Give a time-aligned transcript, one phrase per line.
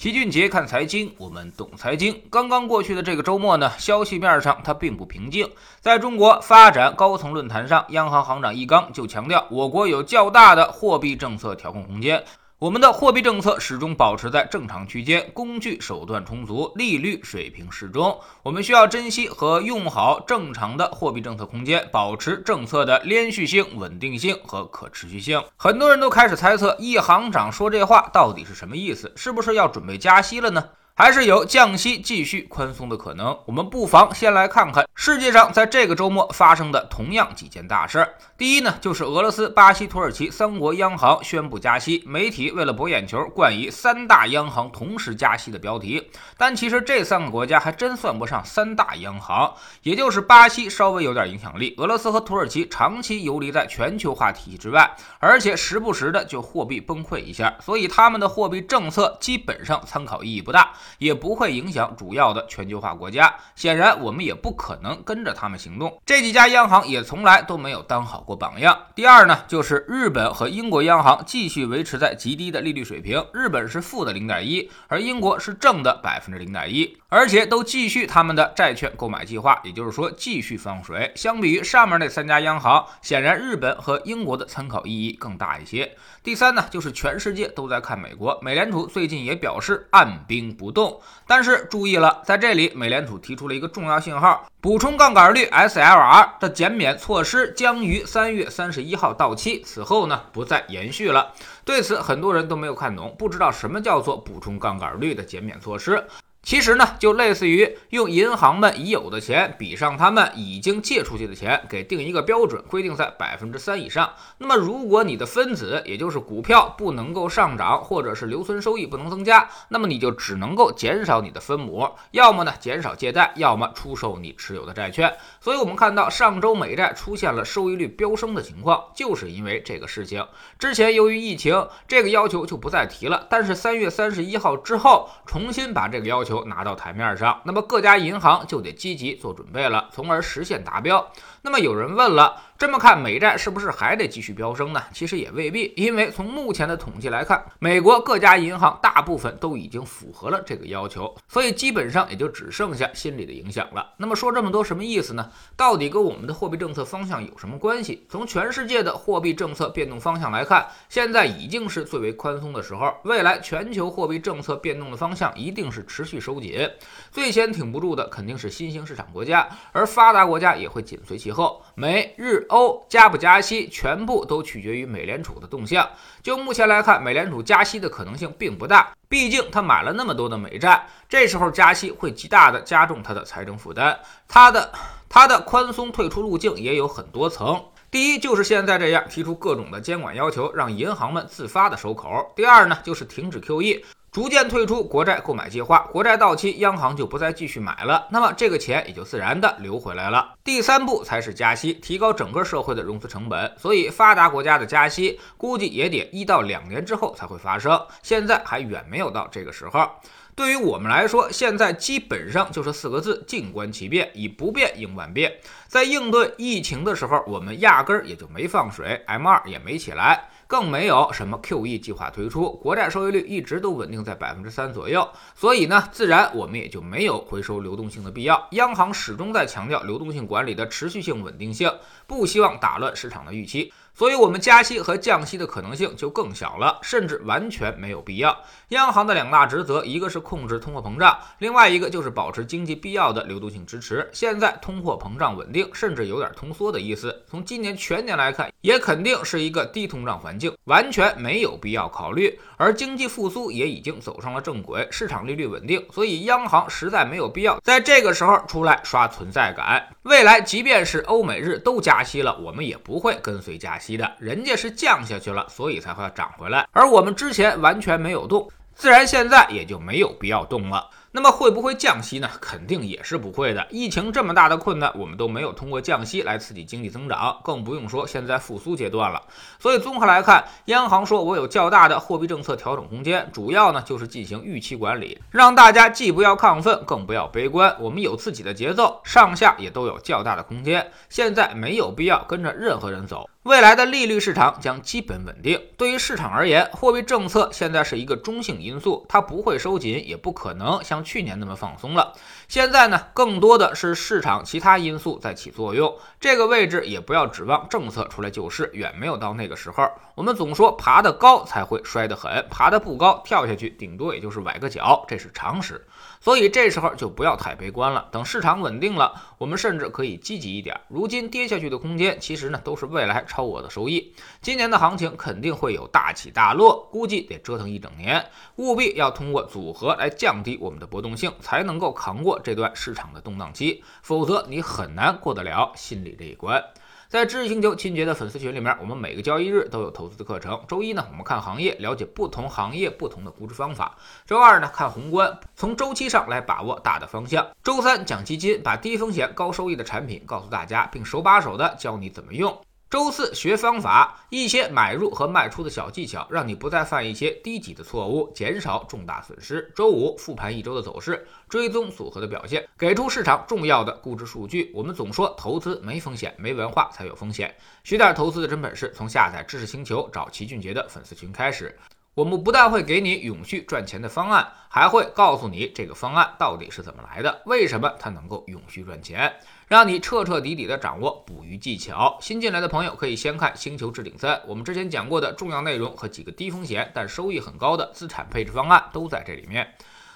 [0.00, 2.22] 齐俊杰看财经，我们懂财经。
[2.30, 5.46] 刚刚过去的这个周末呢，消息面上它并不平静。
[5.82, 12.24] 在中国发展高层论坛上，央行行长易纲就强调，我国有较大的货币政策调控空间。
[12.60, 18.20] 我们的货币政策始终保持在正常区间，工具手段充足，利率水平适中。
[18.42, 25.42] 我们需要珍惜和用好正常的货币政策空间，保持政策的连续性、稳定性和可持续性。
[25.56, 29.10] 很多人都开始猜测，易行长说这话到底是什么意思？
[29.16, 30.62] 是不是要准备加息了呢？
[31.00, 33.34] 还是有降息继续宽松的可能。
[33.46, 38.06] 我们不妨先来看看世界上在这个周末发生的同样几件大事。
[38.36, 42.04] 第一呢，就是俄罗斯、巴西、土耳其三国央行宣布加息。
[42.06, 46.10] 媒体为了博眼球，冠以“三大央行同时加息”的标题。
[46.36, 60.72] 但其实这三个国家还真算不上三大央行，也就是巴西稍微有点影响力，俄罗斯和土耳其长期游离在全球化体系之外，而且时不时的就货币崩溃一下，所以他们的货币政策基本上参考意义不大。
[60.98, 63.34] 也不会影响主要的全球化国家。
[63.54, 66.00] 显然，我们也不可能跟着他们行动。
[66.04, 68.78] 这几家央行也从来都没有当好过榜样。
[68.94, 81.12] 第二呢，就是日本和英国央行继续维持在极低的利率水平，日本是负的零点一，而英国是正的百分之零点一，而且都继续他们的债券购买计划，也就是说继续放水。
[81.14, 85.96] 相比于上面那三家央行，显然日本和英国的参考意义更大一些。
[86.22, 90.79] 第三呢，就是全世界都在看美国，美联储最近也表示按兵不动。
[90.80, 101.32] 动，但是注意了，在这里，美联储提出了一个重要信号：补充杠杆率 （SLR） 的减免措施将于三月三十一号到期，此后呢不再延续了。
[101.66, 106.02] 对此，很多人都没有看懂，不知道什么叫做补充杠杆率的减免措施。
[106.42, 114.14] 其实呢，就类似于用银行们已有的钱比上他们已经借出去的钱，给定一个标准，规定在百分之三以上。
[114.38, 125.14] 那么，如果你的分子，也就是股票不能够上涨，或者是留存收益不能增加，那么你就只能够减少你的分母，要么呢减少借贷，要么出售你持有的债券。
[125.42, 130.26] 所以，我们看到上周美债出现了收益率飙升的情况，就是因为这个事情。
[130.58, 136.29] 之前由于疫情，这个要求就不再提了，但是三月三十一号之后，重新把这个要求。
[136.30, 141.04] 求拿到台面上，那么各家银行就得积极做准备了，从而实现达标。
[141.42, 142.42] 那么有人问了。
[142.60, 144.82] 这么看，美债是不是还得继续飙升呢？
[144.92, 153.94] 其实也未必，因为从目前的统计来看，美国各家银行大部分都已经符合了这个要求，所以基本上也就只剩下心理的影响了。
[153.96, 155.30] 那么说这么多什么意思呢？
[155.56, 158.04] 到底跟我们的货币政策方向有什么关系？
[158.10, 166.68] 从全世界的货币政策变动方向来看，现在已经是最为宽松的时候，未来全球货币政策变动的方向一定是持续收紧，
[167.10, 172.44] 最先挺不住的肯定是新兴市场国家，而发达国家也会紧随其以后，美日。
[172.48, 175.88] 欧加不加息，全部都取决于美联储的动向。
[176.20, 183.96] 就目前来看，美联储加息的可能性并不大，毕竟他买了那么多的美债，这时候加息会极大的加重他的财政负担。
[184.26, 184.72] 他的
[185.08, 193.84] 他的宽松退出路径也有很多层，第一就是现在这样提出各种的监管要求，让银行们自发的收口；第二呢，就是停止 QE。
[194.12, 200.34] 逐渐退出国债购买计划，国债到期，央行就不再继续买了，那么这个钱也就自然的流回来了。
[200.42, 203.54] 第三步才是加息，提高整个社会的融资成本。
[203.56, 209.88] 所以发达国家的加息估计也得一到两年之后才会发生，现在还远没有到这个时候。
[210.34, 215.32] 对于我们来说，现在基本上就是四个字：静观其变，以不变应万变。
[215.68, 220.30] 在应对疫情的时候，我们压根儿也就没放水，M2 也没起来。
[220.50, 228.48] 更没有什么 QE 计划推出，国债收益率一直都稳定在百分之三左右，所以呢，自然我们也就没有回收流动性的必要。
[228.50, 231.72] 央行始终在强调流动性管理的持续性、稳定性，
[232.08, 233.72] 不希望打乱市场的预期。
[233.92, 238.38] 所以，我们加息和降息的可能性就更小了，甚至完全没有必要。
[238.68, 244.08] 央行的两大职责，一个是控制通货膨胀，另外一个就是保持经济必要的流动性支持。
[244.12, 247.24] 现在通货膨胀稳定，甚至有点通缩的意思。
[247.28, 252.38] 从今年全年来看，也肯定是一个低通胀环境，完全没有必要考虑。
[252.56, 259.88] 而经济复苏也已经走上了正轨，市场利率稳定，所以央行实在没有必要在这个时候出来刷存在感。
[260.02, 263.79] 未来，即便是欧美日都加息了，我们也不会跟随加息。
[263.96, 270.88] 的，人家是降下去了，所以才会涨回来，而我们之前完全没有动，自然现在也就没有必要动了。
[271.12, 272.30] 那么会不会降息呢？
[272.40, 273.66] 肯定也是不会的。
[273.70, 279.20] 疫情这么大的困难，我们都没有通过降息来刺激经济增长，更不用说现在复苏阶段了。
[279.58, 287.76] 所以综合来看，央行说我有较大的货币政策调整空间，主要呢就是进行预期管理，让大家既不要亢奋，更不要悲观。
[287.80, 290.92] 我们有自己的节奏，上下也都有较大的空间。
[291.08, 293.28] 现在没有必要跟着任何人走。
[293.44, 295.58] 未来的利率市场将基本稳定。
[295.78, 302.14] 对于市场而言，货币政策现在是一个中性因素，它不会收紧，也不可能像去年那么放松了。
[302.50, 305.96] 现在呢，更多的是市场其他因素在起作用。
[306.18, 309.88] 这个位置也不要指望政策出来救市，远没有到那个时候。
[310.16, 315.86] 我们总说爬得高才会摔得狠，爬得不高跳下去，顶多也就是崴个脚，这是常识。
[316.20, 318.08] 所以这时候就不要太悲观了。
[318.10, 320.78] 等市场稳定了，我们甚至可以积极一点。
[320.88, 324.12] 如今跌下去的空间，其实呢都是未来超额的收益。
[324.42, 328.26] 今年的行情肯定会有大起大落，估计得折腾一整年。
[328.56, 333.84] 务必要通过组合来降低我们的波动性，才能够扛过这段市场的动荡期。
[334.02, 336.64] 否则你很难过得了心理这一关。
[337.08, 340.64] 在知识星球清洁的粉丝群里面，我们每个交易日都有投资的课程。
[340.68, 352.56] 周一呢，我们看行业，了解不同行业不同的估值方法；周二呢，看宏观，从周期上来把握大的方向；周三讲基金，把低风险高收益的产品告诉大家，并手把手的教你怎么用。
[352.90, 359.72] 周四学方法，一些买入和卖出的小技巧，让你不再犯一些低级的错误，减少重大损失。
[359.76, 364.72] 周五复盘一周的走势，追踪组合的表现，给出市场重要的估值数据。
[364.74, 367.54] 我们总说投资没风险，没文化才有风险。
[367.84, 371.72] 学点投资的真本事，从下载知识星球找齐俊杰的粉丝群开始。
[372.20, 379.32] 我们不但会给你永续赚钱的方案，还会告诉你这个方案到底是怎么来的，为什么它能够永续赚钱。
[379.68, 382.18] 让你彻彻底底的掌握捕鱼技巧。
[382.20, 389.66] 新进来的朋友可以先看《星球置顶三》，我们之前讲过的重要内容和几个低风险但收益很高的资产配置方案都在这里面。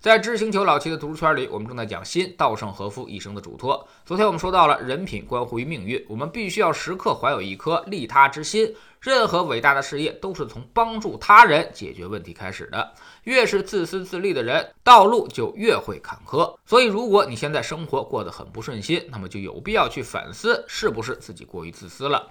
[0.00, 3.84] 在知识星球老七的读书圈里，我们正在讲新稻盛和夫一生的嘱托。
[4.06, 8.72] 昨天我们说到了人品关乎于命运，我们必须要时刻怀有一颗利他之心。
[9.00, 12.92] 任何伟大的事业都是从帮助他人解决问题开始的。
[13.24, 16.54] 越是自私自利的人，道路就越会坎坷。
[16.64, 22.30] 所以，如果你现在生活过得很不顺心，那么就有必要去反思，是不是自己过于自私了。